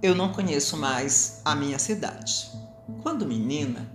[0.00, 2.50] eu não conheço mais a minha cidade.
[3.02, 3.90] Quando menina,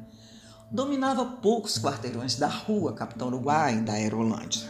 [0.70, 4.68] dominava poucos quarteirões da rua Capitão Uruguai da Aerolândia.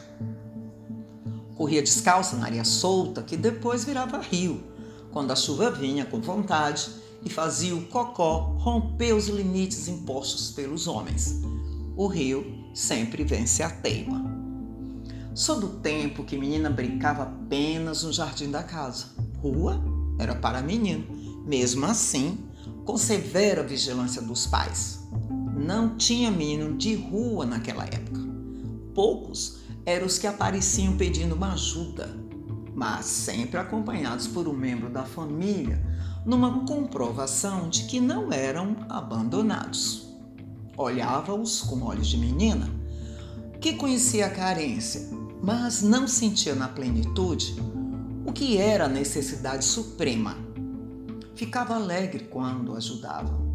[1.56, 4.64] Corria descalça na areia solta que depois virava rio,
[5.12, 6.90] quando a chuva vinha com vontade
[7.24, 11.42] e fazia o cocó romper os limites impostos pelos homens.
[11.96, 14.24] O rio sempre vence a teima.
[15.34, 19.08] Sou do tempo que menina brincava apenas no jardim da casa.
[19.40, 19.82] Rua
[20.18, 21.06] era para menino.
[21.46, 22.38] Mesmo assim,
[22.86, 25.08] com severa vigilância dos pais.
[25.56, 28.20] Não tinha menino de rua naquela época.
[28.94, 32.10] Poucos eram os que apareciam pedindo uma ajuda,
[32.74, 35.82] mas sempre acompanhados por um membro da família,
[36.26, 40.08] numa comprovação de que não eram abandonados.
[40.78, 42.70] Olhava-os com olhos de menina,
[43.60, 47.54] que conhecia a carência mas não sentia na plenitude
[48.34, 50.36] o que era a necessidade suprema.
[51.36, 53.54] Ficava alegre quando ajudavam.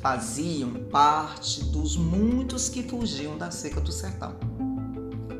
[0.00, 4.34] Faziam parte dos muitos que fugiam da seca do sertão.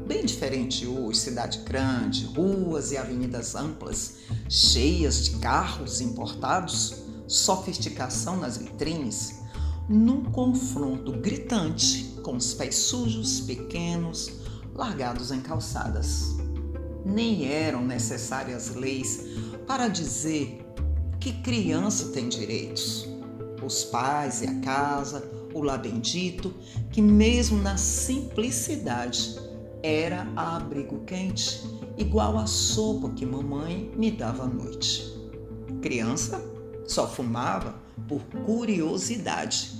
[0.06, 8.56] Bem diferente hoje, cidade grande, ruas e avenidas amplas, cheias de carros importados, sofisticação nas
[8.56, 9.40] vitrines,
[9.88, 14.30] num confronto gritante com os pés sujos, pequenos,
[14.72, 16.43] largados em calçadas.
[17.04, 19.24] Nem eram necessárias leis
[19.66, 20.64] para dizer
[21.20, 23.08] que criança tem direitos.
[23.62, 25.22] Os pais e a casa,
[25.54, 26.54] o lar bendito,
[26.90, 29.36] que mesmo na simplicidade
[29.82, 31.62] era abrigo quente,
[31.96, 35.14] igual a sopa que mamãe me dava à noite.
[35.80, 36.42] Criança
[36.86, 37.74] só fumava
[38.08, 39.72] por curiosidade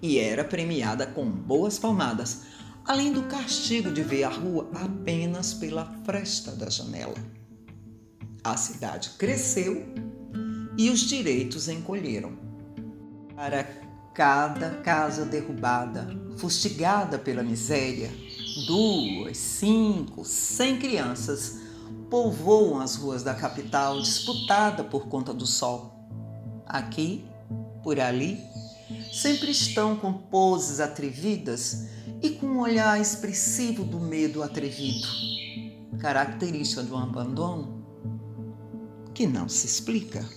[0.00, 2.42] e era premiada com boas palmadas
[2.86, 7.16] além do castigo de ver a rua apenas pela fresta da janela.
[8.44, 9.84] A cidade cresceu
[10.78, 12.38] e os direitos encolheram.
[13.34, 13.64] Para
[14.14, 16.08] cada casa derrubada,
[16.38, 18.10] fustigada pela miséria,
[18.66, 21.58] duas, cinco, cem crianças
[22.08, 25.92] povoam as ruas da capital disputada por conta do sol.
[26.64, 27.24] Aqui,
[27.82, 28.40] por ali,
[29.12, 35.06] sempre estão com poses atrevidas e com um olhar expressivo do medo atrevido,
[35.98, 37.84] característica de um abandono
[39.14, 40.28] que não se explica.